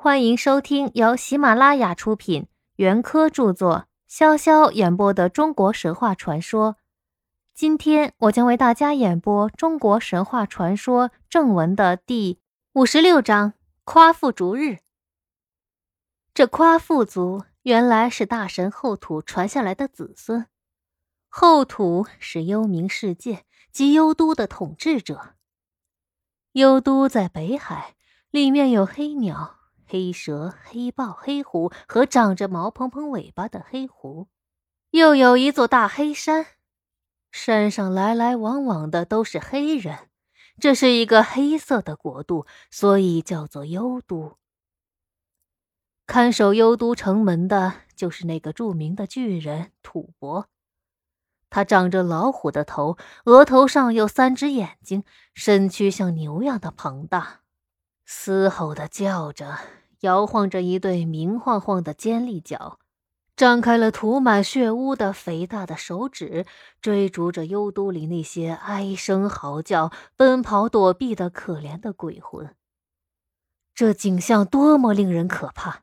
[0.00, 6.76] 欢迎收听由喜马拉雅出品、袁科著作、潇潇演播的中国神话传说。
[7.52, 12.38] 今天我将为大家演播中国神话传说正文的第
[12.74, 14.78] 五十六章——夸父逐日。
[16.32, 20.46] 这夸父族原来是大神后土传下来的子孙，
[21.28, 25.34] 后土是幽冥世界及幽都的统治者。
[26.52, 27.96] 幽都在北海，
[28.30, 29.57] 里面有黑鸟。
[29.88, 34.28] 黑蛇、黑豹、黑虎和长着毛蓬蓬尾巴的黑狐，
[34.90, 36.46] 又有一座大黑山，
[37.32, 40.10] 山上来来往往的都是黑人。
[40.60, 44.36] 这是一个黑色的国度，所以叫做幽都。
[46.06, 50.46] 看守幽都城门的就是那个著名的巨人吐蕃，
[51.48, 57.42] 他长着老虎的头，额头上有三只眼睛，身躯像牛一样的庞大，
[58.04, 59.58] 嘶吼的叫着。
[60.00, 62.78] 摇晃着一对明晃晃的尖利角，
[63.36, 66.46] 张开了涂满血污的肥大的手指，
[66.80, 72.54] 追逐着幽都里那些哀声嚎叫、奔跑躲避的可怜的鬼魂。
[73.74, 75.82] 这景象多么令人可怕！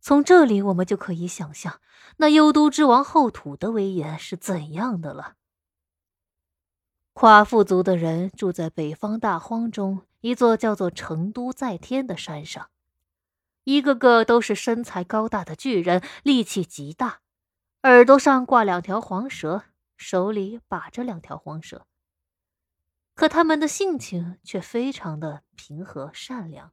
[0.00, 1.80] 从这里我们就可以想象，
[2.18, 5.34] 那幽都之王后土的威严是怎样的了。
[7.12, 12.68] 夸父族的人住在北方大荒中一座叫做成都在天的山上。
[13.64, 17.20] 一个个都是身材高大的巨人，力气极大，
[17.82, 19.64] 耳朵上挂两条黄蛇，
[19.96, 21.86] 手里把着两条黄蛇。
[23.14, 26.72] 可他们的性情却非常的平和善良。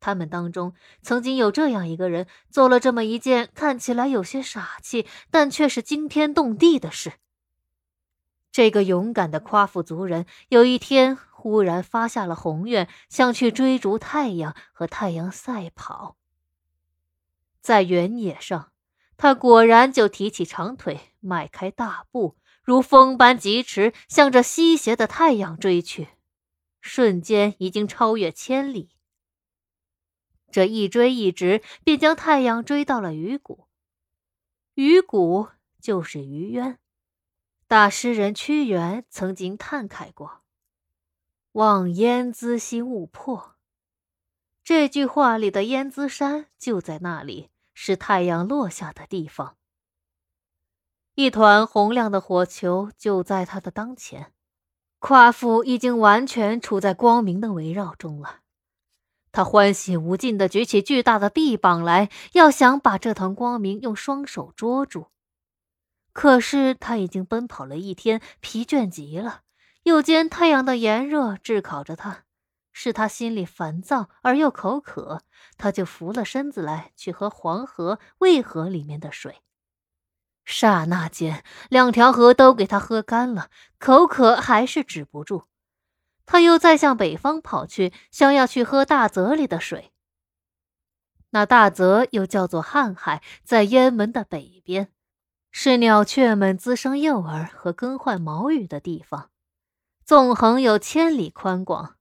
[0.00, 7.12] 他们当中曾经有这样一个人，做了这么一件看起来有些傻气，但却是惊天动地的事。
[8.50, 11.16] 这个勇敢的夸父族人有一天。
[11.40, 16.16] 忽然发下了宏愿，想去追逐太阳和太阳赛跑。
[17.60, 18.72] 在原野上，
[19.16, 26.08] 他果然就提起长腿，迈开大步，如风般疾驰，向着西斜的太阳追去。
[26.80, 28.90] 瞬间已经超越千里。
[30.50, 33.68] 这一追一直，便将太阳追到了鱼谷。
[34.74, 35.46] 鱼谷
[35.80, 36.80] 就是鱼渊。
[37.68, 40.42] 大诗人屈原曾经叹慨过。
[41.52, 43.54] 望烟姿兮勿迫。
[44.62, 49.56] 这句话里的烟姿山就在那里，是太阳落下的地方。
[51.14, 54.32] 一团红亮的火球就在他的当前，
[54.98, 58.40] 夸父已经完全处在光明的围绕中了。
[59.32, 65.08] 他欢喜无尽地举起巨大的臂膀来，要想把这团光明用双手捉住。
[66.12, 69.42] 可是他已经奔跑了一天，疲倦极了。
[69.88, 72.24] 又见太阳的炎热炙烤着他，
[72.72, 75.22] 使他心里烦躁而又口渴，
[75.56, 79.40] 他就伏了身子来去喝黄河、渭河里面的水。
[80.44, 85.44] 刹那间，两条河都给他喝干了，口渴还是止不住。
[86.26, 89.92] 他又再向北方跑去，想要去喝大泽里的水。
[91.30, 94.92] 那大泽又叫做瀚海，在雁门的北边，
[95.50, 99.30] 是鸟雀们滋生幼儿和更换毛羽的地方。
[100.08, 101.98] 纵横有千里宽广，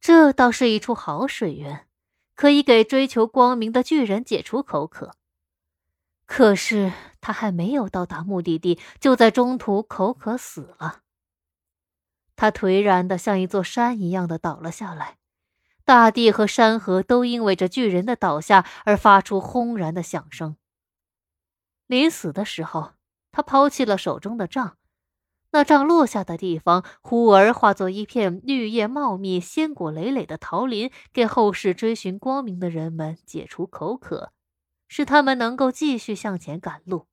[0.00, 1.86] 这倒是一处好水源，
[2.34, 5.14] 可以给追求光明的巨人解除口渴。
[6.24, 6.90] 可是
[7.20, 11.02] 他还没有到达目的地，就在中途口渴死了。
[12.34, 15.18] 他颓然的像一座山一样的倒了下来，
[15.84, 20.56] 大地和山河都因为这巨人的倒下而发出轰然的响声。
[21.86, 22.94] 临死的时候，
[23.30, 24.78] 他抛弃了手中的杖。
[25.52, 34.32] 那杖落下的地方，忽而化作一片绿叶茂密、鲜果累累的桃林，给后世追寻光明的人们解除口渴，
[34.86, 37.06] 使他们能够继续向前赶路。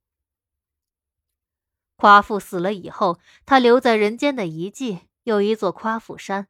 [1.96, 6.46] 夸父死了以后，他留在人间的遗迹有一座夸父山。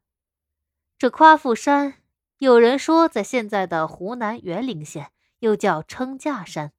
[0.99, 1.95] 这夸父山，
[2.37, 6.71] 有人说在现在的湖南沅陵县，又叫称架山。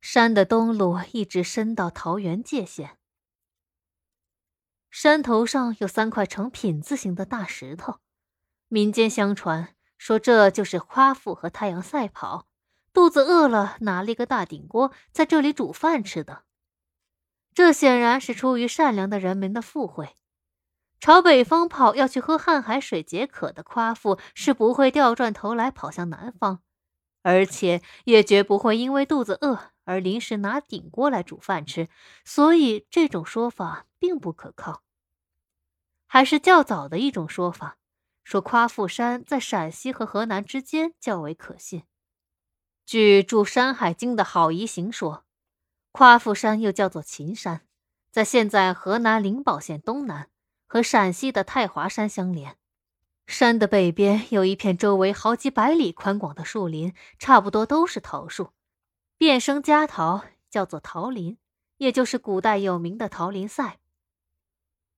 [0.00, 2.98] 山的东路一直伸到桃园界限。
[4.92, 8.00] 山头上有三块呈品字形的大石头，
[8.68, 12.46] 民间相传说这就是夸父和太阳赛跑，
[12.92, 16.42] 肚子饿了拿了一个大顶锅在这里煮饭吃的。
[17.54, 20.10] 这显然是出于善良的人们的附会。
[21.00, 26.60] 朝北方跑要去喝瀚海水解渴的夸父是不会掉转头来跑向南方，
[27.22, 31.88] 而且也绝不会因为肚子饿而临时拿顶锅来煮饭吃，
[32.24, 34.82] 所以这种说法并不可靠。
[36.06, 37.78] 还是较早的一种说法，
[38.22, 41.84] 说夸父山在陕西和河南之间较为可信。
[42.84, 45.24] 据著《山海经》的郝宜行说，
[45.90, 47.62] 夸父山又叫做秦山，
[48.10, 50.28] 在现在河南灵宝县东南，
[50.66, 52.58] 和陕西的太华山相连。
[53.26, 58.50] 山的北边有一片周围好几百里宽广的树林，差不多都是桃树，
[59.22, 61.38] 变生佳桃，叫做桃林，
[61.76, 63.78] 也就是古代有名的桃林赛。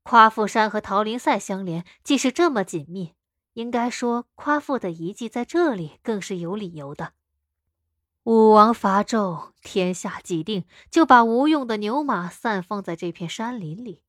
[0.03, 3.13] 夸父山和桃林赛相连，既是这么紧密，
[3.53, 7.13] 应该说夸父的遗迹在这里更是有理由的。
[8.23, 14.01] 武王伐纣，天下既定，就把无用的牛马散放在这片山林里，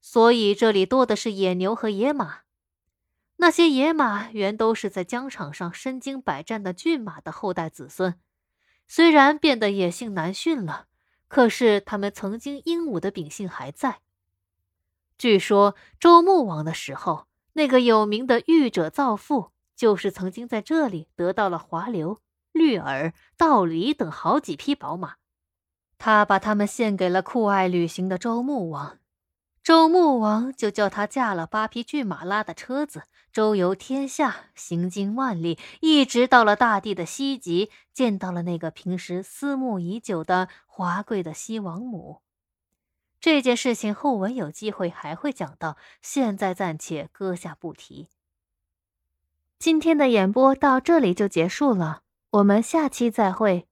[0.00, 2.42] 所以这里多的是野牛和野马。
[3.38, 8.14] 那些野马原都是在疆场上身经百战的骏马的后代子孙，
[8.88, 10.86] 虽然变得野性难驯了，
[11.28, 14.00] 可是他们曾经英武的秉性还在。
[15.18, 22.20] 据说周穆王的时候，那个有名的御者造父，就是曾经在这里得到了华流。
[22.52, 25.16] 绿耳、道离等好几匹宝马，
[25.98, 28.98] 他把他们献给了酷爱旅行的周穆王，
[29.66, 33.02] 周穆王就叫他驾了八匹骏马拉的车子，
[33.32, 42.22] 周游天下，行经万里，一直到了大地的西极，见到了那个平时思慕已久的华贵的西王母。
[43.18, 48.06] 这件事情后文有机会还会讲到，现在暂且搁下不提。
[49.58, 52.02] 今天的演播到这里就结束了。
[52.30, 53.66] 我们下期再会。